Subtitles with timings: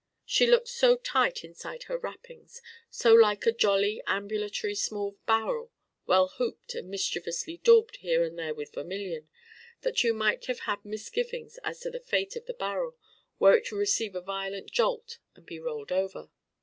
[0.25, 2.59] She looked so tight inside her wrappings,
[2.89, 5.71] so like a jolly ambulatory small barrel
[6.07, 9.29] well hooped and mischievously daubed here and there with vermilion,
[9.81, 12.97] that you might have had misgivings as to the fate of the barrel,
[13.37, 16.31] were it to receive a violent jolt and be rolled over.